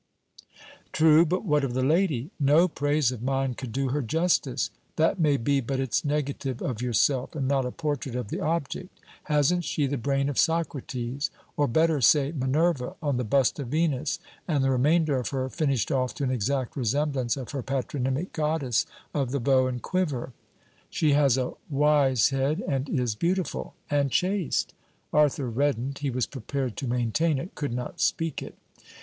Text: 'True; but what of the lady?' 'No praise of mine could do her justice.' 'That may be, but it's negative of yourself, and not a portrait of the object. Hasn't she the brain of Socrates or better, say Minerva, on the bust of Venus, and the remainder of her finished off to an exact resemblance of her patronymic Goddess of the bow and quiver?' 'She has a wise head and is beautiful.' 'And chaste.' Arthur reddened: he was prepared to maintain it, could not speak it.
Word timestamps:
'True; 0.93 1.27
but 1.27 1.45
what 1.45 1.63
of 1.63 1.75
the 1.75 1.83
lady?' 1.83 2.31
'No 2.39 2.67
praise 2.67 3.11
of 3.11 3.21
mine 3.21 3.53
could 3.53 3.71
do 3.71 3.89
her 3.89 4.01
justice.' 4.01 4.71
'That 4.95 5.19
may 5.19 5.37
be, 5.37 5.61
but 5.61 5.79
it's 5.79 6.03
negative 6.03 6.59
of 6.59 6.81
yourself, 6.81 7.35
and 7.35 7.47
not 7.47 7.67
a 7.67 7.71
portrait 7.71 8.15
of 8.15 8.29
the 8.29 8.39
object. 8.39 8.99
Hasn't 9.25 9.63
she 9.63 9.85
the 9.85 9.99
brain 9.99 10.27
of 10.27 10.39
Socrates 10.39 11.29
or 11.55 11.67
better, 11.67 12.01
say 12.01 12.31
Minerva, 12.31 12.95
on 12.99 13.17
the 13.17 13.23
bust 13.23 13.59
of 13.59 13.67
Venus, 13.67 14.17
and 14.47 14.63
the 14.63 14.71
remainder 14.71 15.17
of 15.19 15.29
her 15.29 15.49
finished 15.51 15.91
off 15.91 16.15
to 16.15 16.23
an 16.23 16.31
exact 16.31 16.75
resemblance 16.75 17.37
of 17.37 17.51
her 17.51 17.61
patronymic 17.61 18.33
Goddess 18.33 18.87
of 19.13 19.29
the 19.29 19.39
bow 19.39 19.67
and 19.67 19.83
quiver?' 19.83 20.33
'She 20.89 21.11
has 21.11 21.37
a 21.37 21.53
wise 21.69 22.29
head 22.29 22.63
and 22.67 22.89
is 22.89 23.13
beautiful.' 23.13 23.75
'And 23.91 24.09
chaste.' 24.09 24.73
Arthur 25.13 25.47
reddened: 25.47 25.99
he 25.99 26.09
was 26.09 26.25
prepared 26.25 26.75
to 26.77 26.87
maintain 26.87 27.37
it, 27.37 27.53
could 27.53 27.71
not 27.71 28.01
speak 28.01 28.41
it. 28.41 28.57